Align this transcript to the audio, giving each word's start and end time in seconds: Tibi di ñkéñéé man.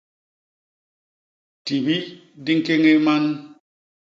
Tibi 1.65 1.97
di 2.43 2.51
ñkéñéé 2.59 2.97
man. 3.05 3.23